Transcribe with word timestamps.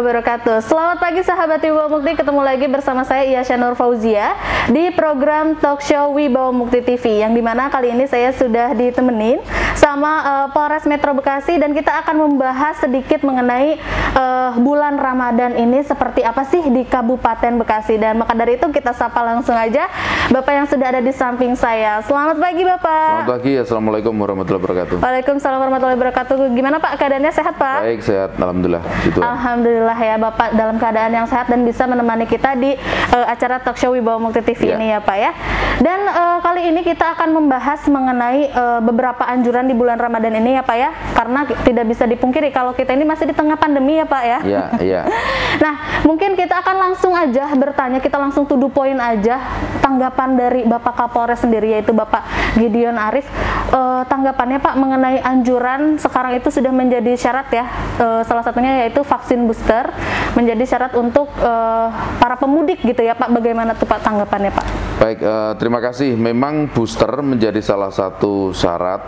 Wabarakatuh. 0.00 0.64
Selamat 0.64 0.96
pagi 0.96 1.20
sahabat 1.20 1.60
Wibawa 1.60 1.92
Mukti. 1.92 2.16
Ketemu 2.16 2.40
lagi 2.40 2.64
bersama 2.72 3.04
saya 3.04 3.20
Iyasya 3.20 3.60
Nur 3.60 3.76
Fauzia 3.76 4.32
Di 4.72 4.88
program 4.96 5.60
talk 5.60 5.84
show 5.84 6.16
Wibawa 6.16 6.56
Mukti 6.56 6.80
TV 6.80 7.20
Yang 7.20 7.36
di 7.36 7.42
mana 7.44 7.68
kali 7.68 7.92
ini 7.92 8.08
saya 8.08 8.32
sudah 8.32 8.72
ditemenin 8.72 9.44
Sama 9.80 10.12
uh, 10.20 10.46
Polres 10.52 10.84
Metro 10.84 11.16
Bekasi 11.16 11.56
Dan 11.56 11.72
kita 11.72 12.04
akan 12.04 12.28
membahas 12.28 12.76
sedikit 12.84 13.24
mengenai 13.24 13.80
uh, 14.12 14.52
Bulan 14.60 15.00
Ramadan 15.00 15.56
ini 15.56 15.80
Seperti 15.80 16.20
apa 16.20 16.44
sih 16.44 16.60
di 16.68 16.84
Kabupaten 16.84 17.56
Bekasi 17.56 17.96
Dan 17.96 18.20
maka 18.20 18.36
dari 18.36 18.60
itu 18.60 18.68
kita 18.68 18.92
sapa 18.92 19.24
langsung 19.24 19.56
aja 19.56 19.88
Bapak 20.28 20.52
yang 20.52 20.66
sudah 20.68 20.86
ada 20.92 21.00
di 21.00 21.12
samping 21.16 21.56
saya 21.56 22.04
Selamat 22.04 22.36
pagi 22.36 22.60
Bapak 22.60 23.24
Selamat 23.24 23.32
pagi 23.40 23.52
Assalamualaikum 23.56 24.12
warahmatullahi 24.12 24.60
wabarakatuh 24.60 24.96
Waalaikumsalam 25.00 25.58
warahmatullahi 25.64 25.96
wabarakatuh 25.96 26.36
Gimana 26.52 26.76
Pak 26.76 26.92
keadaannya 27.00 27.32
sehat 27.32 27.54
Pak? 27.56 27.78
Baik 27.80 28.02
sehat 28.04 28.30
Alhamdulillah 28.36 28.84
gitu. 29.08 29.20
Alhamdulillah 29.24 29.96
ya 29.96 30.16
Bapak 30.20 30.48
dalam 30.52 30.76
keadaan 30.76 31.12
yang 31.16 31.26
sehat 31.30 31.46
dan 31.48 31.64
bisa 31.64 31.88
menemani 31.88 32.28
kita 32.28 32.52
di 32.58 32.76
uh, 33.14 33.26
acara 33.30 33.62
talk 33.62 33.80
show 33.80 33.96
Wibawa 33.96 34.18
Mukti 34.20 34.42
TV 34.44 34.68
yeah. 34.68 34.76
ini 34.76 34.86
ya 34.92 34.98
Pak 35.00 35.16
ya. 35.16 35.32
Dan 35.80 36.00
uh, 36.10 36.38
kali 36.44 36.68
ini 36.68 36.84
kita 36.84 37.16
akan 37.16 37.32
membahas 37.32 37.80
mengenai 37.86 38.52
uh, 38.52 38.80
beberapa 38.84 39.24
anjuran 39.24 39.69
di 39.70 39.74
bulan 39.78 39.94
Ramadan 40.02 40.34
ini 40.42 40.58
ya 40.58 40.66
Pak 40.66 40.76
ya. 40.76 40.90
Karena 41.14 41.46
tidak 41.46 41.86
bisa 41.86 42.10
dipungkiri 42.10 42.50
kalau 42.50 42.74
kita 42.74 42.90
ini 42.90 43.06
masih 43.06 43.30
di 43.30 43.34
tengah 43.38 43.54
pandemi 43.54 44.02
ya 44.02 44.06
Pak 44.10 44.22
ya. 44.26 44.38
Iya, 44.42 44.64
iya. 44.82 45.00
nah, 45.64 46.02
mungkin 46.02 46.34
kita 46.34 46.58
akan 46.58 46.90
langsung 46.90 47.14
aja 47.14 47.46
bertanya, 47.54 48.02
kita 48.02 48.18
langsung 48.18 48.50
tuduh 48.50 48.66
poin 48.66 48.98
aja 48.98 49.38
tanggapan 49.78 50.34
dari 50.34 50.60
Bapak 50.66 50.98
Kapolres 50.98 51.38
sendiri 51.38 51.70
yaitu 51.78 51.94
Bapak 51.94 52.26
Gideon 52.58 52.98
Arif. 52.98 53.30
Uh, 53.70 54.02
tanggapannya 54.10 54.58
Pak 54.58 54.74
mengenai 54.74 55.22
anjuran 55.22 55.94
sekarang 55.94 56.34
itu 56.34 56.50
sudah 56.50 56.74
menjadi 56.74 57.14
syarat 57.14 57.48
ya. 57.54 57.64
Uh, 58.02 58.22
salah 58.26 58.42
satunya 58.42 58.82
yaitu 58.82 59.06
vaksin 59.06 59.46
booster 59.46 59.94
menjadi 60.34 60.66
syarat 60.66 60.92
untuk 60.98 61.30
uh, 61.38 61.86
para 62.18 62.34
pemudik 62.34 62.82
gitu 62.82 63.06
ya 63.06 63.14
Pak. 63.14 63.30
Bagaimana 63.30 63.78
tuh 63.78 63.86
Pak 63.86 64.02
tanggapannya 64.02 64.50
Pak? 64.50 64.66
Baik, 65.00 65.24
terima 65.56 65.80
kasih. 65.80 66.12
Memang 66.12 66.68
booster 66.68 67.08
menjadi 67.24 67.56
salah 67.64 67.88
satu 67.88 68.52
syarat 68.52 69.00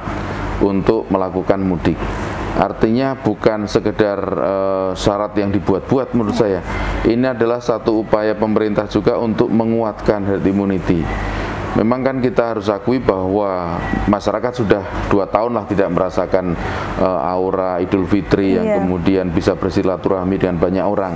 untuk 0.62 1.10
melakukan 1.10 1.60
mudik. 1.60 1.98
Artinya 2.52 3.16
bukan 3.16 3.64
sekedar 3.64 4.18
uh, 4.22 4.90
syarat 4.92 5.32
yang 5.40 5.50
dibuat-buat 5.50 6.12
menurut 6.14 6.36
saya. 6.36 6.60
Ini 7.02 7.34
adalah 7.34 7.58
satu 7.58 8.04
upaya 8.04 8.36
pemerintah 8.36 8.86
juga 8.86 9.16
untuk 9.18 9.48
menguatkan 9.50 10.22
herd 10.22 10.44
immunity 10.46 11.02
memang 11.72 12.04
kan 12.04 12.16
kita 12.20 12.52
harus 12.56 12.68
akui 12.68 13.00
bahwa 13.00 13.80
masyarakat 14.08 14.52
sudah 14.52 14.82
dua 15.08 15.24
tahun 15.28 15.56
lah 15.56 15.64
tidak 15.64 15.88
merasakan 15.92 16.52
uh, 17.00 17.20
aura 17.32 17.80
Idul 17.80 18.04
Fitri 18.04 18.60
yang 18.60 18.66
yeah. 18.66 18.76
kemudian 18.80 19.32
bisa 19.32 19.56
bersilaturahmi 19.56 20.36
dengan 20.36 20.60
banyak 20.60 20.84
orang. 20.84 21.14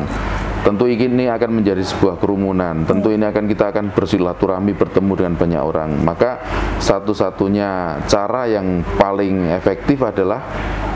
Tentu 0.67 0.91
ini 0.91 1.31
akan 1.31 1.63
menjadi 1.63 1.79
sebuah 1.79 2.19
kerumunan. 2.19 2.83
Tentu 2.91 3.15
ini 3.15 3.23
akan 3.23 3.47
kita 3.47 3.71
akan 3.71 3.95
bersilaturahmi 3.95 4.75
bertemu 4.75 5.13
dengan 5.15 5.35
banyak 5.39 5.63
orang. 5.63 5.95
Maka 6.03 6.43
satu-satunya 6.83 8.03
cara 8.11 8.51
yang 8.51 8.83
paling 8.99 9.47
efektif 9.55 10.03
adalah 10.03 10.43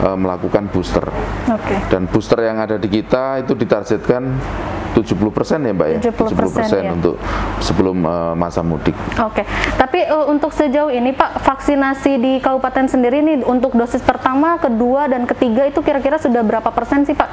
uh, 0.03 0.19
melakukan 0.19 0.67
booster. 0.75 1.07
Okay. 1.47 1.79
Dan 1.87 2.11
booster 2.11 2.43
yang 2.43 2.59
ada 2.59 2.83
di 2.83 2.91
kita 2.91 3.47
itu 3.47 3.55
ditargetkan 3.55 4.43
70 4.91 5.31
persen 5.31 5.63
ya 5.63 5.71
Mbak 5.71 5.89
ya 5.89 6.01
70 6.11 6.35
persen 6.51 6.83
ya. 6.83 6.91
untuk 6.91 7.15
sebelum 7.63 8.03
uh, 8.03 8.35
masa 8.35 8.67
mudik. 8.67 8.99
Oke, 9.23 9.43
okay. 9.43 9.45
tapi 9.79 10.03
uh, 10.03 10.27
untuk 10.27 10.51
sejauh 10.51 10.91
ini 10.91 11.15
Pak 11.15 11.47
vaksinasi 11.47 12.19
di 12.19 12.33
kabupaten 12.43 12.91
sendiri 12.91 13.23
ini 13.23 13.47
untuk 13.47 13.79
dosis 13.79 14.03
pertama, 14.03 14.59
kedua 14.59 15.07
dan 15.07 15.31
ketiga 15.31 15.71
itu 15.71 15.79
kira-kira 15.79 16.19
sudah 16.19 16.43
berapa 16.43 16.75
persen 16.75 17.07
sih 17.07 17.15
Pak? 17.15 17.31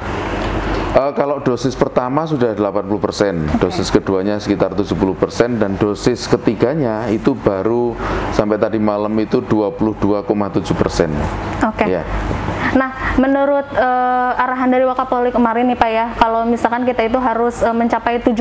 Uh, 0.88 1.12
kalau 1.12 1.36
dosis 1.44 1.76
pertama 1.76 2.24
sudah 2.24 2.56
80 2.56 2.96
persen, 2.96 3.34
okay. 3.44 3.60
dosis 3.60 3.92
keduanya 3.92 4.40
sekitar 4.40 4.72
70 4.72 4.96
persen, 5.20 5.60
dan 5.60 5.76
dosis 5.76 6.24
ketiganya 6.24 7.12
itu 7.12 7.36
baru 7.36 7.92
sampai 8.32 8.56
tadi 8.56 8.80
malam 8.80 9.12
itu 9.20 9.44
22,7 9.44 10.24
persen. 10.72 11.12
Oke. 11.60 11.84
Okay. 11.84 12.00
Ya. 12.00 12.02
Nah, 12.76 13.16
menurut 13.16 13.64
uh, 13.72 14.32
arahan 14.36 14.68
dari 14.68 14.84
Wakapolri 14.84 15.32
kemarin 15.32 15.70
nih 15.72 15.78
Pak 15.78 15.90
ya, 15.90 16.06
kalau 16.18 16.44
misalkan 16.44 16.84
kita 16.84 17.06
itu 17.06 17.16
harus 17.16 17.64
uh, 17.64 17.72
mencapai 17.72 18.20
70% 18.20 18.34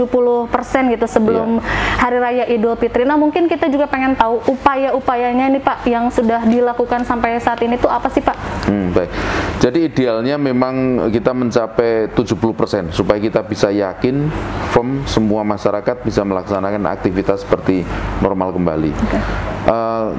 gitu 0.91 1.05
sebelum 1.07 1.61
yeah. 1.61 2.01
Hari 2.01 2.17
Raya 2.19 2.45
Idul 2.51 2.75
Fitri. 2.75 3.07
Nah, 3.07 3.15
mungkin 3.15 3.47
kita 3.47 3.71
juga 3.71 3.87
pengen 3.87 4.17
tahu 4.17 4.43
upaya-upayanya 4.47 5.53
nih 5.53 5.61
Pak 5.63 5.77
yang 5.87 6.11
sudah 6.11 6.43
dilakukan 6.43 7.07
sampai 7.07 7.39
saat 7.39 7.61
ini 7.63 7.79
tuh 7.79 7.87
apa 7.87 8.11
sih 8.11 8.19
Pak? 8.19 8.67
Hmm, 8.67 8.91
baik. 8.91 9.11
Jadi 9.57 9.89
idealnya 9.89 10.35
memang 10.37 11.07
kita 11.09 11.33
mencapai 11.33 12.11
70% 12.13 12.93
supaya 12.93 13.17
kita 13.17 13.41
bisa 13.41 13.73
yakin 13.73 14.29
firm 14.69 15.01
semua 15.09 15.41
masyarakat 15.41 16.05
bisa 16.05 16.21
melaksanakan 16.21 16.85
aktivitas 16.85 17.41
seperti 17.41 17.81
normal 18.21 18.53
kembali. 18.53 18.91
Okay. 18.93 19.21
Uh, 19.67 20.13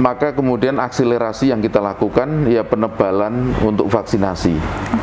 maka 0.00 0.32
kemudian 0.32 0.80
akselerasi 0.80 1.52
yang 1.52 1.60
kita 1.60 1.76
lakukan 1.76 2.48
ya 2.48 2.64
penebalan 2.64 3.51
untuk 3.60 3.92
vaksinasi. 3.92 4.56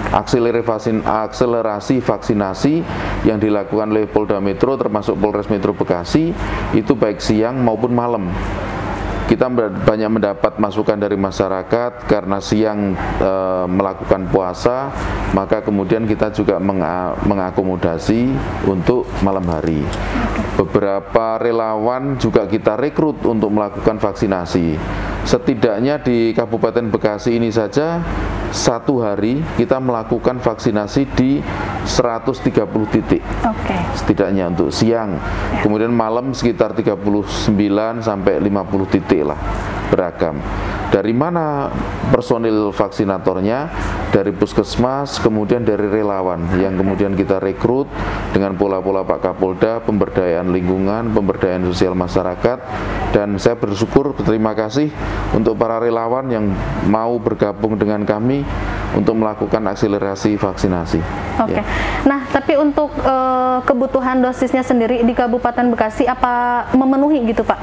Akselerasi, 0.09 1.05
akselerasi 1.05 2.01
vaksinasi 2.01 2.73
yang 3.29 3.37
dilakukan 3.37 3.93
oleh 3.93 4.09
Polda 4.09 4.41
Metro 4.41 4.73
termasuk 4.73 5.21
Polres 5.21 5.45
Metro 5.53 5.77
Bekasi 5.77 6.33
itu 6.73 6.93
baik 6.97 7.21
siang 7.21 7.61
maupun 7.61 7.93
malam. 7.93 8.33
Kita 9.29 9.45
banyak 9.85 10.09
mendapat 10.09 10.57
masukan 10.57 10.97
dari 10.97 11.13
masyarakat 11.13 12.09
karena 12.09 12.41
siang 12.41 12.97
e, 13.21 13.31
melakukan 13.69 14.25
puasa 14.33 14.89
maka 15.37 15.61
kemudian 15.61 16.09
kita 16.09 16.33
juga 16.33 16.57
mengakomodasi 17.21 18.33
untuk 18.65 19.05
malam 19.21 19.45
hari. 19.45 19.85
Beberapa 20.57 21.37
relawan 21.37 22.17
juga 22.17 22.49
kita 22.49 22.73
rekrut 22.73 23.21
untuk 23.29 23.53
melakukan 23.53 24.01
vaksinasi. 24.01 24.75
Setidaknya 25.29 26.01
di 26.01 26.33
Kabupaten 26.33 26.89
Bekasi 26.89 27.37
ini 27.37 27.53
saja 27.53 28.01
satu 28.49 29.01
hari 29.01 29.41
kita 29.57 29.77
melakukan 29.77 30.41
vaksinasi 30.41 31.05
di 31.13 31.41
130 31.85 32.43
titik 32.89 33.21
okay. 33.45 33.81
setidaknya 33.93 34.49
untuk 34.49 34.73
siang 34.73 35.17
ya. 35.17 35.61
kemudian 35.61 35.93
malam 35.93 36.33
sekitar 36.33 36.73
39 36.73 37.01
sampai 38.01 38.33
50 38.41 38.93
titik 38.93 39.21
lah 39.25 39.39
beragam 39.89 40.41
dari 40.89 41.13
mana 41.13 41.69
personil 42.09 42.73
vaksinatornya 42.73 43.69
dari 44.09 44.33
puskesmas 44.33 45.21
kemudian 45.21 45.61
dari 45.61 45.85
relawan 45.85 46.49
yang 46.57 46.73
kemudian 46.73 47.13
kita 47.13 47.37
rekrut 47.37 47.85
dengan 48.33 48.57
pola-pola 48.57 49.05
Pak 49.05 49.19
Kapolda 49.21 49.81
pemberdayaan 49.85 50.49
lingkungan 50.49 51.13
pemberdayaan 51.13 51.65
sosial 51.69 51.93
masyarakat 51.93 52.57
dan 53.13 53.37
saya 53.37 53.57
bersyukur 53.57 54.13
berterima 54.17 54.53
kasih 54.57 54.89
untuk 55.33 55.57
para 55.57 55.77
relawan 55.77 56.25
yang 56.29 56.45
mau 56.89 57.17
bergabung 57.21 57.77
dengan 57.77 58.01
kami 58.05 58.41
untuk 58.97 59.13
melakukan 59.13 59.61
akselerasi 59.69 60.33
vaksinasi. 60.37 60.99
Oke. 61.37 61.53
Okay. 61.53 61.61
Ya. 61.61 61.63
Nah, 62.09 62.25
tapi 62.33 62.57
untuk 62.57 62.89
uh, 63.05 63.61
kebutuhan 63.63 64.17
dosisnya 64.23 64.65
sendiri 64.65 65.05
di 65.05 65.13
Kabupaten 65.13 65.69
Bekasi 65.69 66.09
apa 66.09 66.65
memenuhi 66.73 67.21
gitu, 67.29 67.45
Pak? 67.45 67.59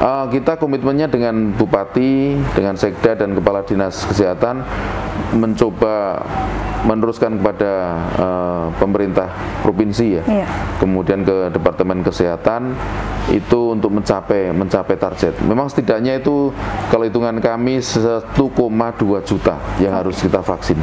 Uh, 0.00 0.26
kita 0.32 0.56
komitmennya 0.56 1.06
dengan 1.12 1.52
Bupati, 1.52 2.40
dengan 2.56 2.74
Sekda 2.74 3.14
dan 3.14 3.36
Kepala 3.36 3.62
Dinas 3.62 4.02
Kesehatan 4.08 4.64
mencoba 5.36 6.20
meneruskan 6.82 7.38
kepada 7.38 7.72
uh, 8.18 8.66
pemerintah 8.76 9.30
provinsi 9.62 10.18
ya, 10.18 10.24
iya. 10.26 10.46
kemudian 10.82 11.22
ke 11.22 11.54
Departemen 11.54 12.02
Kesehatan 12.02 12.74
itu 13.30 13.76
untuk 13.76 13.94
mencapai 13.94 14.50
mencapai 14.50 14.96
target. 14.98 15.38
Memang 15.46 15.70
setidaknya 15.70 16.18
itu 16.18 16.50
kalau 16.90 17.04
hitungan 17.06 17.38
kami 17.38 17.78
1,2 17.78 18.34
juta 19.22 19.54
yang 19.78 19.94
harus 19.94 20.18
kita 20.18 20.42
vaksin 20.42 20.78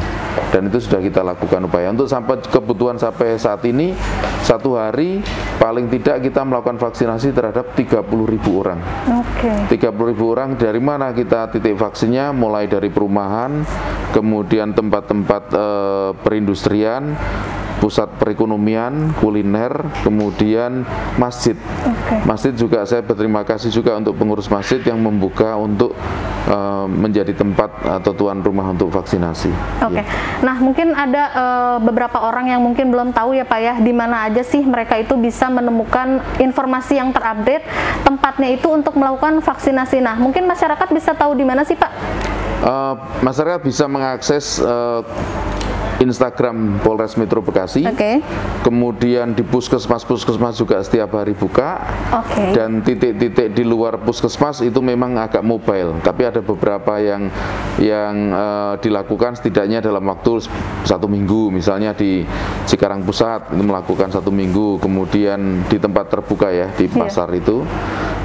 dan 0.49 0.71
itu 0.71 0.79
sudah 0.81 1.03
kita 1.03 1.21
lakukan 1.21 1.67
upaya 1.67 1.91
untuk 1.91 2.07
sampai 2.07 2.41
kebutuhan 2.41 2.95
sampai 2.97 3.35
saat 3.35 3.61
ini 3.67 3.93
satu 4.41 4.79
hari 4.79 5.21
paling 5.59 5.91
tidak 5.91 6.25
kita 6.25 6.41
melakukan 6.41 6.79
vaksinasi 6.79 7.35
terhadap 7.35 7.75
30 7.75 8.07
ribu 8.25 8.63
orang. 8.63 8.79
Oke. 9.19 9.51
Okay. 9.75 9.77
30 9.77 10.11
ribu 10.15 10.31
orang 10.31 10.55
dari 10.55 10.81
mana 10.81 11.11
kita 11.11 11.51
titik 11.51 11.75
vaksinnya 11.75 12.31
mulai 12.31 12.65
dari 12.65 12.87
perumahan 12.87 13.61
kemudian 14.09 14.73
tempat-tempat 14.73 15.43
e, 15.53 15.65
perindustrian, 16.25 17.13
pusat 17.79 18.11
perekonomian, 18.19 19.15
kuliner, 19.17 19.71
kemudian 20.03 20.83
masjid. 21.15 21.55
Okay. 21.55 22.19
Masjid 22.27 22.53
juga 22.53 22.83
saya 22.83 22.99
berterima 22.99 23.41
kasih 23.47 23.71
juga 23.71 23.95
untuk 23.95 24.19
pengurus 24.19 24.51
masjid 24.51 24.83
yang 24.83 24.99
membuka 24.99 25.55
untuk 25.55 25.95
uh, 26.51 26.85
menjadi 26.85 27.31
tempat 27.31 27.71
atau 28.03 28.11
tuan 28.11 28.43
rumah 28.43 28.75
untuk 28.75 28.91
vaksinasi. 28.91 29.49
Oke. 29.79 29.95
Okay. 29.95 30.03
Ya. 30.03 30.05
Nah, 30.43 30.55
mungkin 30.59 30.91
ada 30.91 31.23
uh, 31.31 31.77
beberapa 31.79 32.19
orang 32.19 32.51
yang 32.51 32.61
mungkin 32.61 32.91
belum 32.91 33.15
tahu 33.15 33.39
ya 33.39 33.47
Pak 33.47 33.59
ya, 33.63 33.73
di 33.79 33.95
mana 33.95 34.27
aja 34.27 34.43
sih 34.43 34.61
mereka 34.61 34.99
itu 34.99 35.15
bisa 35.15 35.47
menemukan 35.47 36.19
informasi 36.37 36.99
yang 36.99 37.15
terupdate 37.15 37.63
tempatnya 38.03 38.59
itu 38.59 38.67
untuk 38.67 38.99
melakukan 38.99 39.39
vaksinasi. 39.39 40.03
Nah, 40.03 40.19
mungkin 40.19 40.43
masyarakat 40.43 40.87
bisa 40.91 41.15
tahu 41.15 41.31
di 41.31 41.47
mana 41.47 41.63
sih 41.63 41.79
Pak? 41.79 41.91
Uh, 42.59 42.99
masyarakat 43.23 43.63
bisa 43.63 43.87
mengakses 43.87 44.59
uh, 44.59 44.99
Instagram 45.99 46.79
Polres 46.79 47.19
Metro 47.19 47.43
Bekasi. 47.43 47.83
Oke. 47.83 48.23
Kemudian 48.63 49.35
di 49.35 49.43
puskesmas 49.43 50.03
puskesmas 50.03 50.55
juga 50.55 50.79
setiap 50.79 51.15
hari 51.15 51.35
buka. 51.35 51.79
Oke. 52.23 52.55
Dan 52.55 52.79
titik-titik 52.83 53.51
di 53.51 53.63
luar 53.63 53.99
puskesmas 53.99 54.63
itu 54.63 54.79
memang 54.79 55.15
agak 55.19 55.43
mobile, 55.43 55.99
tapi 56.03 56.27
ada 56.27 56.39
beberapa 56.39 56.99
yang 56.99 57.27
yang 57.79 58.13
eh, 58.31 58.73
dilakukan 58.79 59.39
setidaknya 59.39 59.79
dalam 59.79 60.03
waktu 60.07 60.43
satu 60.83 61.07
minggu, 61.07 61.51
misalnya 61.51 61.91
di 61.95 62.23
Cikarang 62.65 63.03
Pusat 63.03 63.55
itu 63.55 63.63
melakukan 63.63 64.09
satu 64.11 64.31
minggu, 64.31 64.79
kemudian 64.79 65.63
di 65.67 65.77
tempat 65.79 66.11
terbuka 66.11 66.51
ya 66.51 66.67
di 66.75 66.87
Iya. 66.89 66.95
pasar 66.95 67.29
itu. 67.35 67.63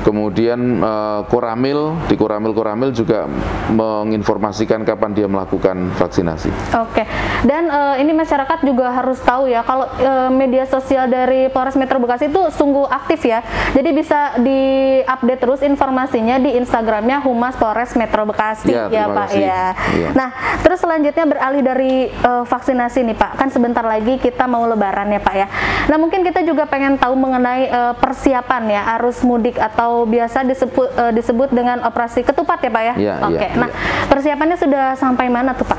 Kemudian 0.05 0.85
eh, 0.85 1.21
Koramil 1.33 1.97
di 2.07 2.15
Koramil 2.21 2.53
Koramil 2.53 2.93
juga 2.93 3.25
menginformasikan 3.73 4.85
kapan 4.85 5.17
dia 5.17 5.25
melakukan 5.25 5.97
vaksinasi. 5.97 6.53
Oke, 6.77 7.09
dan 7.49 7.73
eh, 7.73 8.05
ini 8.05 8.13
masyarakat 8.13 8.61
juga 8.69 8.93
harus 8.93 9.17
tahu 9.25 9.49
ya 9.49 9.65
kalau 9.65 9.89
eh, 9.97 10.29
media 10.29 10.69
sosial 10.69 11.09
dari 11.09 11.49
Polres 11.49 11.73
Metro 11.81 11.97
Bekasi 11.97 12.29
itu 12.29 12.43
sungguh 12.53 12.85
aktif 12.85 13.25
ya. 13.25 13.41
Jadi 13.73 13.91
bisa 13.97 14.37
diupdate 14.37 15.41
terus 15.41 15.61
informasinya 15.65 16.37
di 16.37 16.53
Instagramnya 16.61 17.25
Humas 17.25 17.57
Polres 17.57 17.97
Metro 17.97 18.29
Bekasi 18.29 18.69
Ya, 18.75 18.93
ya, 18.93 19.09
Pak 19.09 19.33
kasih. 19.33 19.41
ya. 19.41 19.65
Iya. 19.97 20.09
Nah, 20.13 20.29
terus 20.61 20.85
selanjutnya 20.85 21.25
beralih 21.25 21.63
dari 21.65 21.93
eh, 22.13 22.45
vaksinasi 22.45 23.09
nih 23.09 23.17
Pak, 23.17 23.41
kan 23.41 23.49
sebentar 23.49 23.83
lagi 23.87 24.21
kita 24.21 24.45
mau 24.45 24.69
Lebaran 24.69 25.09
ya 25.09 25.21
Pak 25.25 25.35
ya. 25.35 25.47
Nah 25.89 25.97
mungkin 25.97 26.21
kita 26.27 26.45
juga 26.45 26.69
pengen 26.69 27.01
tahu 27.01 27.17
mengenai 27.17 27.73
eh, 27.73 27.95
persiapan 27.97 28.63
ya 28.69 28.83
arus 29.01 29.25
mudik 29.25 29.57
atau 29.57 29.94
biasa 30.03 30.43
disebut 30.43 30.89
eh, 30.99 31.13
disebut 31.15 31.49
dengan 31.55 31.87
operasi 31.87 32.27
ketupat 32.27 32.59
ya 32.67 32.71
Pak 32.75 32.83
ya. 32.83 32.95
Iya, 32.99 33.15
Oke, 33.31 33.47
iya, 33.47 33.55
nah 33.55 33.71
persiapannya 34.11 34.59
sudah 34.59 34.99
sampai 34.99 35.31
mana 35.31 35.55
tuh 35.55 35.71
Pak? 35.71 35.79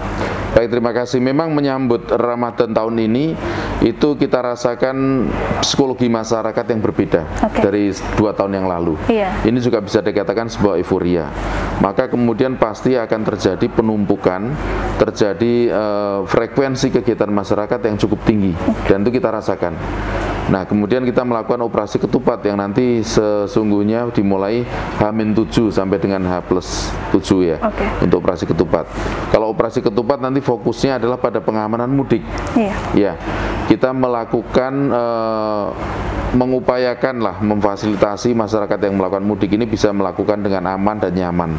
Baik, 0.56 0.72
terima 0.72 0.96
kasih. 0.96 1.20
Memang 1.20 1.52
menyambut 1.52 2.08
Ramadan 2.16 2.72
tahun 2.72 2.96
ini 3.04 3.36
itu 3.84 4.16
kita 4.16 4.40
rasakan 4.40 5.28
psikologi 5.60 6.08
masyarakat 6.08 6.64
yang 6.72 6.80
berbeda 6.80 7.28
Oke. 7.44 7.60
dari 7.60 7.92
dua 8.16 8.32
tahun 8.32 8.64
yang 8.64 8.68
lalu. 8.72 8.96
Iya. 9.12 9.36
Ini 9.44 9.60
juga 9.60 9.84
bisa 9.84 10.00
dikatakan 10.00 10.48
sebuah 10.48 10.80
euforia. 10.80 11.28
Maka 11.84 12.08
kemudian 12.08 12.56
pasti 12.56 12.96
akan 12.96 13.28
terjadi 13.28 13.68
penumpukan, 13.68 14.56
terjadi 14.96 15.56
eh, 15.76 16.20
frekuensi 16.24 16.88
kegiatan 16.88 17.28
masyarakat 17.28 17.80
yang 17.84 18.00
cukup 18.00 18.24
tinggi, 18.24 18.56
dan 18.88 19.04
itu 19.04 19.20
kita 19.20 19.36
rasakan. 19.36 19.76
Nah, 20.46 20.62
kemudian 20.62 21.02
kita 21.02 21.26
melakukan 21.26 21.58
operasi 21.66 21.98
ketupat 21.98 22.46
yang 22.46 22.62
nanti 22.62 23.02
sesungguhnya 23.02 24.14
dimulai 24.14 24.62
H-7 25.02 25.74
sampai 25.74 25.98
dengan 25.98 26.22
H 26.22 26.46
plus 26.46 26.94
7 27.10 27.42
ya 27.42 27.58
Oke. 27.66 27.86
untuk 28.06 28.22
operasi 28.22 28.46
ketupat. 28.46 28.86
Kalau 29.34 29.50
operasi 29.50 29.82
ketupat 29.82 30.22
nanti 30.22 30.46
fokusnya 30.46 31.02
adalah 31.02 31.18
pada 31.18 31.42
pengamanan 31.42 31.90
mudik. 31.90 32.22
Iya. 32.54 32.74
Ya, 32.94 33.14
kita 33.66 33.90
melakukan 33.90 34.74
eh, 34.94 35.68
mengupayakan 36.38 37.16
lah 37.24 37.36
memfasilitasi 37.42 38.38
masyarakat 38.38 38.78
yang 38.78 39.02
melakukan 39.02 39.26
mudik 39.26 39.50
ini 39.56 39.66
bisa 39.66 39.90
melakukan 39.90 40.46
dengan 40.46 40.78
aman 40.78 41.02
dan 41.02 41.14
nyaman. 41.16 41.58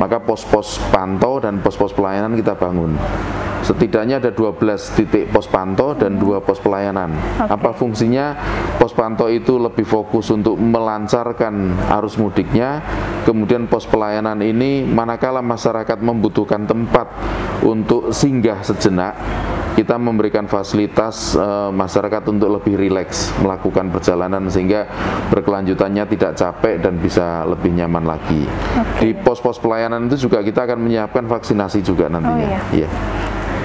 Maka 0.00 0.16
pos-pos 0.18 0.80
pantau 0.88 1.38
dan 1.38 1.60
pos-pos 1.60 1.92
pelayanan 1.92 2.32
kita 2.34 2.56
bangun. 2.56 2.96
Setidaknya 3.64 4.20
ada 4.20 4.28
12 4.28 4.60
titik 4.92 5.32
pos 5.32 5.48
pantau 5.48 5.96
dan 5.96 6.20
dua 6.20 6.44
pos 6.44 6.60
pelayanan. 6.60 7.16
Apa 7.40 7.72
fungsinya? 7.72 8.36
Pos 8.76 8.92
pantau 8.92 9.32
itu 9.32 9.56
lebih 9.56 9.88
fokus 9.88 10.28
untuk 10.28 10.60
melancarkan 10.60 11.72
arus 11.96 12.20
mudiknya. 12.20 12.84
Kemudian 13.24 13.64
pos 13.64 13.88
pelayanan 13.88 14.36
ini 14.44 14.84
manakala 14.84 15.40
masyarakat 15.40 15.96
membutuhkan 15.96 16.68
tempat 16.68 17.08
untuk 17.64 18.12
singgah 18.12 18.60
sejenak, 18.60 19.16
kita 19.74 19.98
memberikan 19.98 20.46
fasilitas 20.46 21.34
eh, 21.34 21.70
masyarakat 21.74 22.22
untuk 22.30 22.60
lebih 22.60 22.78
rileks 22.78 23.34
melakukan 23.42 23.90
perjalanan 23.90 24.46
sehingga 24.46 24.86
berkelanjutannya 25.34 26.04
tidak 26.14 26.32
capek 26.38 26.78
dan 26.78 27.00
bisa 27.02 27.42
lebih 27.48 27.74
nyaman 27.74 28.06
lagi. 28.06 28.46
Di 29.02 29.16
pos-pos 29.18 29.58
pelayanan 29.58 30.06
itu 30.06 30.30
juga 30.30 30.44
kita 30.46 30.68
akan 30.68 30.78
menyiapkan 30.78 31.26
vaksinasi 31.26 31.82
juga 31.82 32.06
nantinya. 32.06 32.46
iya. 32.46 32.86
Iya. 32.86 32.88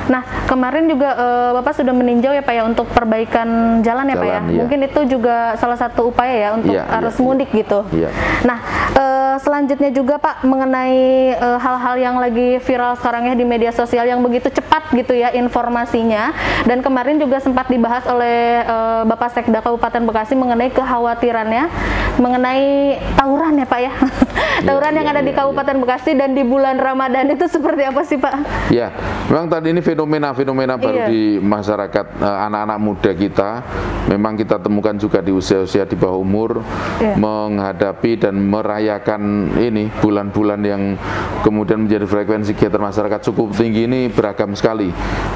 Nah, 0.09 0.21
kemarin 0.49 0.89
juga 0.89 1.13
eh, 1.13 1.49
Bapak 1.61 1.77
sudah 1.77 1.93
meninjau 1.93 2.33
ya 2.33 2.41
Pak 2.41 2.53
ya 2.57 2.63
untuk 2.65 2.89
perbaikan 2.89 3.79
jalan 3.85 4.09
ya 4.09 4.15
Pak 4.17 4.27
ya. 4.27 4.33
Jalan, 4.41 4.49
iya. 4.49 4.59
Mungkin 4.65 4.79
itu 4.89 5.01
juga 5.17 5.53
salah 5.61 5.77
satu 5.77 6.09
upaya 6.09 6.33
ya 6.33 6.49
untuk 6.57 6.73
Iya, 6.73 6.83
iya, 6.83 6.97
arus 6.99 7.15
iya. 7.15 7.23
mudik 7.23 7.49
gitu. 7.53 7.79
Iya. 7.93 8.09
Nah, 8.43 8.57
eh, 8.97 9.35
selanjutnya 9.39 9.89
juga 9.93 10.17
Pak 10.17 10.41
mengenai 10.43 10.97
eh, 11.37 11.59
hal-hal 11.61 11.95
yang 12.01 12.15
lagi 12.17 12.57
viral 12.59 12.97
sekarang 12.97 13.29
ya 13.29 13.33
di 13.37 13.45
media 13.45 13.69
sosial 13.69 14.09
yang 14.09 14.19
begitu 14.25 14.49
cepat 14.49 14.89
gitu 14.97 15.13
ya 15.13 15.29
informasinya. 15.31 16.33
Dan 16.65 16.81
kemarin 16.81 17.21
juga 17.21 17.37
sempat 17.37 17.69
dibahas 17.69 18.03
oleh 18.09 18.65
eh, 18.65 19.01
Bapak 19.05 19.29
Sekda 19.37 19.61
Kabupaten 19.61 20.01
Bekasi 20.09 20.33
mengenai 20.33 20.73
kekhawatirannya 20.73 21.69
mengenai 22.19 22.99
tawuran 23.15 23.55
ya 23.55 23.65
Pak 23.69 23.79
ya. 23.79 23.93
tawuran 24.67 24.91
yang 24.91 25.07
iya, 25.07 25.13
ada 25.15 25.21
di 25.23 25.31
iya, 25.31 25.39
Kabupaten 25.39 25.77
Bekasi 25.79 26.11
dan 26.19 26.35
di 26.35 26.43
bulan 26.43 26.75
Ramadan 26.75 27.31
itu 27.31 27.47
seperti 27.47 27.87
apa 27.87 28.01
sih 28.03 28.19
Pak? 28.19 28.33
Ya, 28.73 28.91
memang 29.31 29.47
tadi 29.47 29.71
ini 29.71 29.79
fenomena-fenomena 29.99 30.79
baru 30.79 31.03
Iya. 31.03 31.07
di 31.11 31.21
masyarakat 31.43 32.05
eh, 32.23 32.37
anak-anak 32.47 32.79
muda 32.79 33.11
kita. 33.11 33.49
Memang 34.07 34.39
kita 34.39 34.55
temukan 34.55 34.95
juga 34.95 35.19
di 35.19 35.35
usia-usia 35.35 35.83
di 35.83 35.99
bawah 35.99 36.15
umur 36.23 36.63
Iya. 37.03 37.19
menghadapi 37.19 38.15
dan 38.15 38.39
merayakan 38.39 39.51
ini 39.59 39.91
bulan-bulan 39.99 40.63
yang 40.63 40.95
kemudian 41.43 41.83
menjadi 41.83 42.07
frekuensi 42.07 42.55
kegiatan 42.55 42.79
masyarakat 42.79 43.19
cukup 43.27 43.51
tinggi 43.51 43.91
ini 43.91 44.07
beragam 44.07 44.55
sekali. 44.55 44.87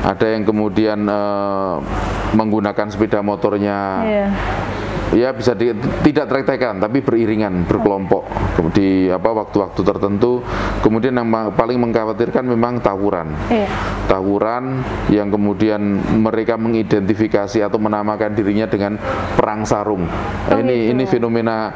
Ada 0.08 0.32
yang 0.32 0.48
kemudian 0.48 1.04
eh, 1.04 1.76
menggunakan 2.32 2.88
sepeda 2.88 3.20
motornya 3.20 3.78
Iya. 4.00 4.28
Ya 5.14 5.30
bisa 5.32 5.54
di- 5.54 5.78
tidak 6.02 6.26
trek-trekan 6.30 6.82
tapi 6.82 7.06
beriringan 7.06 7.70
berkelompok. 7.70 8.26
Di 8.74 9.12
apa 9.12 9.30
waktu-waktu 9.30 9.82
tertentu. 9.86 10.42
Kemudian 10.82 11.16
yang 11.16 11.30
paling 11.54 11.78
mengkhawatirkan 11.80 12.44
memang 12.44 12.82
tawuran. 12.82 13.32
Iya. 13.50 13.70
tawuran 14.04 14.84
yang 15.10 15.32
kemudian 15.32 15.80
mereka 16.20 16.60
mengidentifikasi 16.60 17.64
atau 17.64 17.80
menamakan 17.80 18.36
dirinya 18.36 18.68
dengan 18.68 19.00
perang 19.40 19.64
sarung. 19.64 20.04
Oh, 20.52 20.60
ini 20.60 20.90
gitu. 20.90 20.92
ini 20.92 21.04
fenomena 21.08 21.72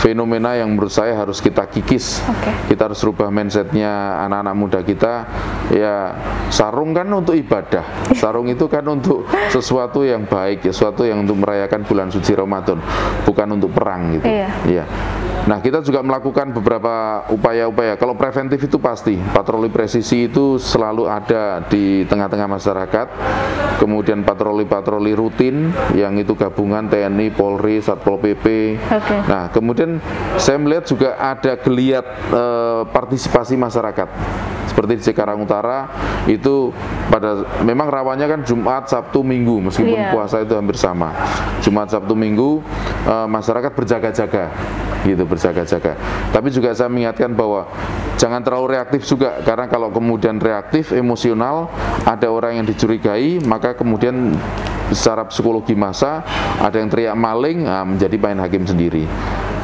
fenomena 0.00 0.56
yang 0.56 0.72
menurut 0.72 0.92
saya 0.92 1.12
harus 1.18 1.44
kita 1.44 1.68
kikis. 1.68 2.24
Oke. 2.24 2.72
kita 2.72 2.88
harus 2.88 3.00
rubah 3.04 3.28
mindsetnya 3.28 4.24
anak-anak 4.24 4.54
muda 4.56 4.80
kita. 4.80 5.14
Ya 5.68 6.16
sarung 6.48 6.96
kan 6.96 7.06
untuk 7.12 7.36
ibadah. 7.36 7.84
Sarung 8.16 8.48
itu 8.48 8.70
kan 8.72 8.86
untuk 8.88 9.28
sesuatu 9.52 10.00
yang 10.06 10.24
baik 10.24 10.64
sesuatu 10.70 11.04
yang 11.04 11.24
untuk 11.24 11.44
merayakan 11.44 11.84
bulan 11.84 12.08
suci 12.08 12.32
Ramadan 12.32 12.75
bukan 13.24 13.46
untuk 13.58 13.70
perang 13.74 14.16
gitu 14.16 14.26
Iya. 14.26 14.48
Iya. 14.64 14.84
Nah, 15.46 15.62
kita 15.62 15.78
juga 15.78 16.02
melakukan 16.02 16.50
beberapa 16.50 17.22
upaya-upaya. 17.30 17.94
Kalau 17.94 18.18
preventif 18.18 18.66
itu 18.66 18.82
pasti, 18.82 19.14
patroli 19.30 19.70
presisi 19.70 20.26
itu 20.26 20.58
selalu 20.58 21.06
ada 21.06 21.62
di 21.70 22.02
tengah-tengah 22.10 22.50
masyarakat. 22.50 23.06
Kemudian 23.78 24.26
patroli-patroli 24.26 25.14
rutin 25.14 25.70
yang 25.94 26.18
itu 26.18 26.34
gabungan 26.34 26.90
TNI, 26.90 27.30
Polri, 27.30 27.78
Satpol 27.78 28.18
PP. 28.18 28.74
Oke. 28.90 29.16
Nah, 29.30 29.46
kemudian 29.54 30.02
saya 30.34 30.58
melihat 30.58 30.82
juga 30.90 31.14
ada 31.14 31.54
geliat 31.62 32.06
eh, 32.34 32.82
partisipasi 32.90 33.54
masyarakat. 33.54 34.08
Seperti 34.66 34.98
di 34.98 35.02
Cikarang 35.06 35.38
Utara 35.46 35.86
itu 36.26 36.74
pada 37.06 37.46
memang 37.62 37.86
rawannya 37.86 38.26
kan 38.26 38.40
Jumat, 38.42 38.90
Sabtu, 38.90 39.22
Minggu 39.22 39.62
meskipun 39.70 39.94
Iya. 39.94 40.10
puasa 40.10 40.42
itu 40.42 40.58
hampir 40.58 40.74
sama. 40.74 41.14
Jumat, 41.62 41.86
Sabtu, 41.86 42.18
Minggu 42.18 42.66
eh, 43.06 43.28
masyarakat 43.30 43.72
berjaga-jaga 43.76 44.50
gitu 45.06 45.22
berjaga-jaga. 45.36 45.92
Tapi 46.32 46.48
juga 46.48 46.72
saya 46.72 46.88
mengingatkan 46.88 47.36
bahwa 47.36 47.68
jangan 48.16 48.40
terlalu 48.40 48.80
reaktif 48.80 49.04
juga 49.04 49.44
karena 49.44 49.68
kalau 49.68 49.92
kemudian 49.92 50.40
reaktif 50.40 50.96
emosional 50.96 51.68
ada 52.08 52.32
orang 52.32 52.58
yang 52.58 52.66
dicurigai 52.66 53.44
maka 53.44 53.76
kemudian 53.76 54.32
secara 54.90 55.28
psikologi 55.28 55.76
masa 55.76 56.24
ada 56.62 56.80
yang 56.80 56.88
teriak 56.88 57.12
maling 57.12 57.68
nah, 57.68 57.84
menjadi 57.84 58.16
main 58.16 58.40
hakim 58.40 58.64
sendiri. 58.64 59.04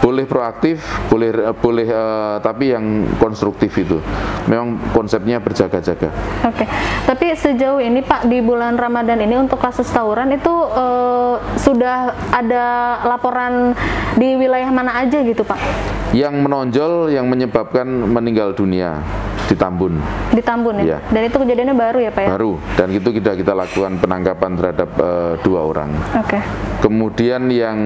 Boleh 0.03 0.27
proaktif, 0.27 0.83
boleh 1.07 1.55
boleh 1.55 1.87
eh, 1.87 2.37
tapi 2.43 2.75
yang 2.75 3.07
konstruktif 3.23 3.71
itu. 3.79 4.03
Memang 4.51 4.75
konsepnya 4.91 5.39
berjaga-jaga. 5.39 6.11
Oke, 6.43 6.67
tapi 7.07 7.31
sejauh 7.39 7.79
ini 7.79 8.03
Pak 8.03 8.27
di 8.27 8.43
bulan 8.43 8.75
Ramadan 8.75 9.23
ini 9.23 9.39
untuk 9.39 9.63
kasus 9.63 9.87
tawuran 9.95 10.35
itu 10.35 10.51
eh, 10.75 11.35
sudah 11.55 12.19
ada 12.35 12.67
laporan 13.07 13.79
di 14.19 14.35
wilayah 14.35 14.75
mana 14.75 15.07
aja 15.07 15.23
gitu 15.23 15.47
Pak? 15.47 16.02
Yang 16.13 16.35
menonjol 16.45 16.93
yang 17.09 17.27
menyebabkan 17.27 17.89
meninggal 17.89 18.53
dunia 18.53 19.01
di 19.49 19.55
Tambun. 19.57 20.01
Di 20.33 20.43
Tambun 20.45 20.81
ya? 20.81 20.85
Iya. 20.85 20.99
Dan 21.13 21.23
itu 21.29 21.37
kejadiannya 21.41 21.77
baru 21.77 21.99
ya 22.01 22.11
Pak 22.13 22.23
ya? 22.25 22.29
baru 22.33 22.53
dan 22.77 22.89
itu 22.93 23.09
kita 23.13 23.37
kita 23.37 23.53
lakukan 23.53 23.93
penangkapan 24.01 24.51
terhadap 24.57 24.91
eh, 24.97 25.33
dua 25.45 25.61
orang. 25.69 25.91
Oke, 26.17 26.39
Kemudian 26.81 27.47
yang 27.53 27.79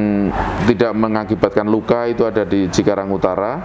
tidak 0.65 0.93
mengakibatkan 0.95 1.67
luka 1.67 2.07
itu 2.09 2.23
ada 2.25 2.47
di 2.47 2.71
Cikarang 2.71 3.11
Utara, 3.11 3.61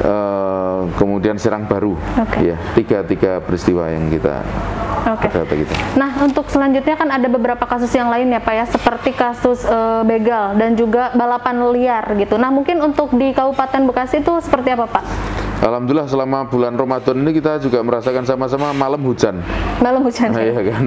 eh, 0.00 0.80
kemudian 0.96 1.36
Serang 1.36 1.68
Baru. 1.68 1.94
Oke. 2.18 2.52
Ya, 2.52 2.56
tiga 2.72 3.04
tiga 3.04 3.38
peristiwa 3.44 3.88
yang 3.92 4.08
kita 4.08 4.40
Oke. 5.04 5.28
data 5.28 5.54
kita. 5.54 5.74
Nah, 6.00 6.24
untuk 6.24 6.48
selanjutnya 6.48 6.96
kan 6.96 7.08
ada 7.12 7.28
beberapa 7.28 7.64
kasus 7.68 7.92
yang 7.92 8.08
lain 8.08 8.32
ya 8.32 8.40
Pak 8.40 8.54
ya, 8.56 8.64
seperti 8.64 9.10
kasus 9.12 9.64
eh, 9.68 10.02
begal 10.08 10.56
dan 10.56 10.72
juga 10.74 11.12
balapan 11.12 11.60
liar 11.76 12.04
gitu. 12.16 12.40
Nah, 12.40 12.48
mungkin 12.48 12.80
untuk 12.80 13.12
di 13.12 13.36
Kabupaten 13.36 13.84
Bekasi 13.84 14.24
itu 14.24 14.32
seperti 14.40 14.72
apa 14.72 14.88
Pak? 14.88 15.33
Alhamdulillah 15.62 16.10
selama 16.10 16.50
bulan 16.50 16.74
Ramadan 16.74 17.22
ini 17.22 17.30
kita 17.30 17.62
juga 17.62 17.78
merasakan 17.80 18.26
sama-sama 18.26 18.74
malam 18.74 18.98
hujan. 19.06 19.38
Malam 19.78 20.02
hujan. 20.02 20.34
Nah, 20.34 20.42
iya 20.50 20.62
kan. 20.66 20.84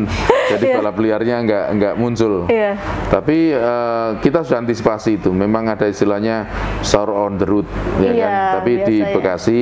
Jadi 0.47 0.65
Iya. 0.67 0.79
balap 0.79 0.95
liarnya 0.99 1.35
nggak 1.43 1.65
nggak 1.75 1.93
muncul. 1.95 2.47
Iya. 2.47 2.75
Tapi 3.07 3.51
eh, 3.51 4.09
kita 4.19 4.43
sudah 4.43 4.63
antisipasi 4.63 5.19
itu. 5.19 5.31
Memang 5.31 5.67
ada 5.67 5.87
istilahnya 5.87 6.47
sahur 6.83 7.15
on 7.15 7.35
the 7.35 7.47
road, 7.47 7.67
ya 7.99 8.11
Iya, 8.11 8.25
kan. 8.27 8.31
Tapi 8.59 8.71
di 8.83 8.97
biasa 8.99 9.07
ya. 9.07 9.15
Bekasi 9.15 9.57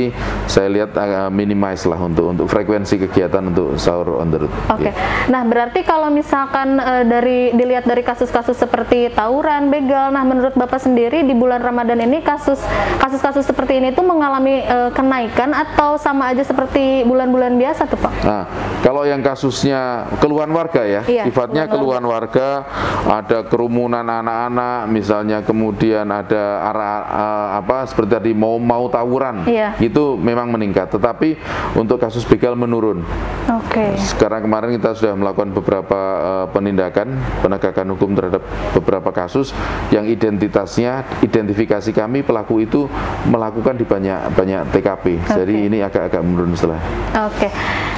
saya 0.46 0.68
lihat 0.70 0.92
agak 0.94 1.30
minimize 1.30 1.86
lah 1.86 1.98
untuk 1.98 2.30
untuk 2.30 2.46
frekuensi 2.46 3.02
kegiatan 3.02 3.46
untuk 3.46 3.78
sahur 3.78 4.22
on 4.22 4.30
the 4.30 4.40
road. 4.46 4.54
Oke. 4.70 4.90
Ya. 4.90 4.94
Nah, 5.30 5.42
berarti 5.46 5.82
kalau 5.82 6.10
misalkan 6.10 6.78
eh, 6.78 7.04
dari 7.06 7.40
dilihat 7.54 7.86
dari 7.86 8.02
kasus-kasus 8.02 8.58
seperti 8.58 9.10
tawuran, 9.10 9.70
begal, 9.70 10.14
nah 10.14 10.22
menurut 10.22 10.54
Bapak 10.54 10.82
sendiri 10.82 11.26
di 11.26 11.34
bulan 11.34 11.62
Ramadan 11.62 11.98
ini 12.02 12.22
kasus 12.22 12.62
kasus-kasus 13.02 13.46
seperti 13.46 13.82
ini 13.82 13.90
tuh 13.90 14.06
mengalami 14.06 14.62
eh, 14.62 14.90
kenaikan 14.96 15.52
atau 15.52 16.00
sama 16.00 16.32
aja 16.32 16.40
seperti 16.48 17.04
bulan-bulan 17.04 17.60
biasa 17.60 17.84
tuh, 17.84 18.00
Pak? 18.00 18.14
Nah, 18.24 18.44
kalau 18.80 19.04
yang 19.04 19.20
kasusnya 19.20 20.08
keluhan 20.24 20.48
warga 20.56 20.88
ya, 20.88 21.02
Iya, 21.04 21.28
sifatnya 21.28 21.68
keluhan 21.68 22.00
keluhan 22.00 22.06
warga, 22.08 22.64
ada 23.04 23.44
kerumunan 23.44 24.08
anak-anak, 24.08 24.88
misalnya 24.88 25.44
kemudian 25.44 26.08
ada 26.08 26.64
arah 26.72 26.96
eh, 27.04 27.48
apa 27.60 27.84
seperti 27.92 28.10
tadi 28.16 28.32
mau 28.32 28.56
mau 28.56 28.88
tawuran, 28.88 29.44
Iya. 29.44 29.76
itu 29.84 30.16
memang 30.16 30.48
meningkat. 30.48 30.88
Tetapi 30.96 31.36
untuk 31.76 32.00
kasus 32.00 32.24
begal 32.24 32.56
menurun. 32.56 33.04
Oke. 33.52 34.00
Sekarang 34.00 34.48
kemarin 34.48 34.80
kita 34.80 34.96
sudah 34.96 35.14
melakukan 35.14 35.52
beberapa 35.52 36.00
eh, 36.24 36.46
penindakan 36.56 37.20
penegakan 37.44 37.88
hukum 37.94 38.16
terhadap 38.16 38.42
beberapa 38.72 39.12
kasus 39.12 39.52
yang 39.92 40.08
identitasnya 40.08 41.04
identifikasi 41.20 41.92
kami 41.92 42.24
pelaku 42.24 42.64
itu 42.64 42.88
melakukan 43.28 43.76
di 43.76 43.86
banyak 43.86 44.34
banyak 44.34 44.62
TKP. 44.86 45.18
Jadi 45.26 45.54
ini 45.66 45.82
agak-agak 45.82 46.22
menurun 46.22 46.54
setelah. 46.54 46.78
Oke. 47.26 47.50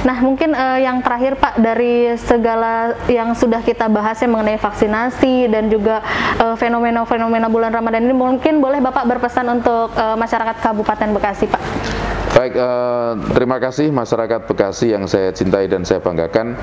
Nah, 0.08 0.16
mungkin 0.24 0.56
eh, 0.56 0.88
yang 0.88 1.04
terakhir 1.04 1.36
Pak 1.36 1.60
dari 1.60 2.16
segala 2.16 2.96
yang 3.12 3.36
sudah 3.36 3.60
kita 3.60 3.92
bahas 3.92 4.16
ya 4.16 4.30
mengenai 4.30 4.56
vaksinasi 4.56 5.52
dan 5.52 5.68
juga 5.68 6.00
eh, 6.40 6.56
fenomena-fenomena 6.56 7.52
bulan 7.52 7.68
Ramadan 7.76 8.08
ini 8.08 8.16
mungkin 8.16 8.64
boleh 8.64 8.80
Bapak 8.80 9.04
berpesan 9.04 9.44
untuk 9.52 9.92
eh, 9.92 10.16
masyarakat 10.16 10.56
Kabupaten 10.64 11.12
Bekasi, 11.12 11.44
Pak. 11.52 11.97
Baik, 12.28 12.60
eh, 12.60 13.12
terima 13.32 13.56
kasih 13.56 13.88
masyarakat 13.88 14.44
Bekasi 14.44 14.92
yang 14.92 15.08
saya 15.08 15.32
cintai 15.32 15.64
dan 15.64 15.88
saya 15.88 16.04
banggakan 16.04 16.60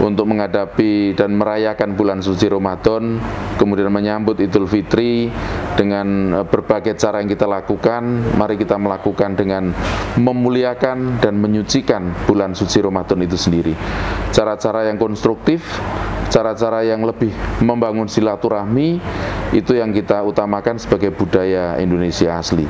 untuk 0.00 0.24
menghadapi 0.24 1.12
dan 1.12 1.36
merayakan 1.36 1.92
bulan 1.92 2.24
suci 2.24 2.48
Ramadan, 2.48 3.20
kemudian 3.60 3.92
menyambut 3.92 4.40
Idul 4.40 4.64
Fitri 4.64 5.28
dengan 5.76 6.40
eh, 6.40 6.44
berbagai 6.48 6.96
cara 6.96 7.20
yang 7.20 7.28
kita 7.28 7.44
lakukan. 7.44 8.02
Mari 8.40 8.56
kita 8.56 8.80
melakukan 8.80 9.36
dengan 9.36 9.76
memuliakan 10.16 11.20
dan 11.20 11.36
menyucikan 11.36 12.24
bulan 12.24 12.56
suci 12.56 12.80
Ramadan 12.80 13.20
itu 13.20 13.36
sendiri. 13.36 13.76
Cara-cara 14.32 14.88
yang 14.88 14.96
konstruktif, 14.96 15.60
cara-cara 16.32 16.88
yang 16.88 17.04
lebih 17.04 17.36
membangun 17.60 18.08
silaturahmi 18.08 18.96
itu 19.52 19.76
yang 19.76 19.92
kita 19.92 20.24
utamakan 20.24 20.80
sebagai 20.80 21.12
budaya 21.12 21.76
Indonesia 21.76 22.40
asli. 22.40 22.64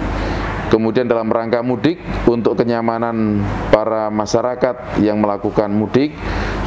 Kemudian 0.73 1.05
dalam 1.05 1.29
rangka 1.29 1.61
mudik 1.61 2.01
untuk 2.25 2.57
kenyamanan 2.57 3.45
para 3.69 4.09
masyarakat 4.09 5.05
yang 5.05 5.21
melakukan 5.21 5.69
mudik, 5.69 6.17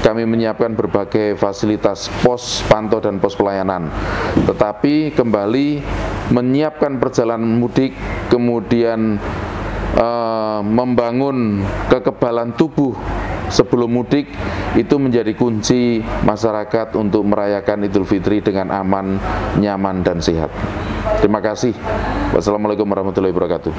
kami 0.06 0.30
menyiapkan 0.30 0.78
berbagai 0.78 1.34
fasilitas 1.42 2.06
pos 2.22 2.62
pantau 2.70 3.02
dan 3.02 3.18
pos 3.18 3.34
pelayanan. 3.34 3.90
Tetapi 4.46 5.10
kembali 5.18 5.82
menyiapkan 6.30 7.02
perjalanan 7.02 7.58
mudik, 7.58 7.98
kemudian 8.30 9.18
eh, 9.98 10.60
membangun 10.62 11.66
kekebalan 11.90 12.54
tubuh 12.54 12.94
sebelum 13.50 13.90
mudik 13.90 14.30
itu 14.78 15.02
menjadi 15.02 15.34
kunci 15.34 16.06
masyarakat 16.22 16.94
untuk 16.94 17.26
merayakan 17.26 17.90
Idul 17.90 18.06
Fitri 18.06 18.38
dengan 18.46 18.70
aman, 18.70 19.18
nyaman 19.58 20.06
dan 20.06 20.22
sehat. 20.22 20.54
Terima 21.22 21.40
kasih. 21.42 21.74
Wassalamualaikum 22.34 22.86
warahmatullahi 22.86 23.32
wabarakatuh. 23.32 23.72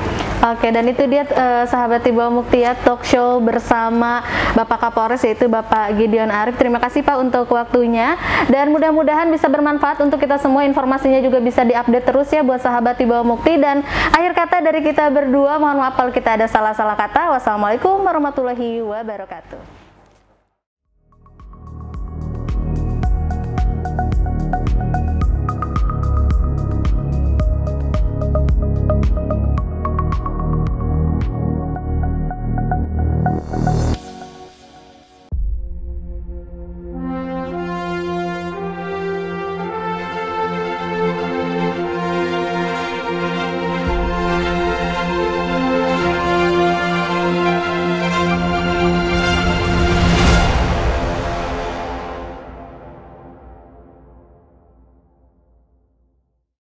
Oke, 0.54 0.68
dan 0.70 0.86
itu 0.86 1.04
dia 1.10 1.26
eh, 1.26 1.64
sahabat 1.68 2.06
Tiba 2.06 2.30
Muktia 2.30 2.78
talk 2.86 3.02
show 3.04 3.42
bersama 3.42 4.22
Bapak 4.54 4.88
Kapolres 4.88 5.22
yaitu 5.26 5.50
Bapak 5.50 5.92
Gideon 5.98 6.30
Arif. 6.32 6.56
Terima 6.56 6.78
kasih 6.80 7.02
Pak 7.04 7.18
untuk 7.20 7.50
waktunya 7.52 8.16
dan 8.48 8.70
mudah-mudahan 8.70 9.28
bisa 9.28 9.50
bermanfaat 9.50 10.00
untuk 10.00 10.22
kita 10.22 10.38
semua. 10.40 10.64
Informasinya 10.64 11.20
juga 11.20 11.42
bisa 11.42 11.66
diupdate 11.66 12.06
terus 12.06 12.30
ya 12.32 12.40
buat 12.46 12.62
sahabat 12.62 12.96
Tiba 12.96 13.20
Mukti 13.26 13.58
dan 13.60 13.84
akhir 14.14 14.32
kata 14.32 14.56
dari 14.62 14.80
kita 14.80 15.10
berdua 15.12 15.58
mohon 15.60 15.82
maaf 15.82 15.98
kalau 15.98 16.14
kita 16.14 16.38
ada 16.40 16.46
salah-salah 16.48 16.96
kata. 16.96 17.36
Wassalamualaikum 17.36 18.00
warahmatullahi 18.00 18.80
wabarakatuh. 18.80 19.75